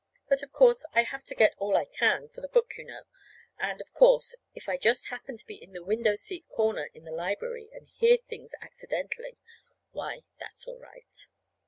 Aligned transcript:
But, 0.27 0.41
of 0.41 0.51
course, 0.51 0.83
I 0.95 1.03
have 1.03 1.23
to 1.25 1.35
get 1.35 1.53
all 1.59 1.77
I 1.77 1.85
can 1.85 2.27
for 2.29 2.41
the 2.41 2.47
book, 2.47 2.75
you 2.75 2.85
know; 2.85 3.03
and, 3.59 3.79
of 3.79 3.93
course, 3.93 4.35
if 4.55 4.67
I 4.67 4.75
just 4.75 5.09
happen 5.09 5.37
to 5.37 5.45
be 5.45 5.61
in 5.61 5.73
the 5.73 5.83
window 5.85 6.15
seat 6.15 6.47
corner 6.49 6.89
in 6.95 7.03
the 7.03 7.11
library 7.11 7.69
and 7.71 7.87
hear 7.87 8.17
things 8.17 8.55
accidentally, 8.61 9.37
why, 9.91 10.21
that's 10.39 10.65
all 10.65 10.79
right. 10.79 11.27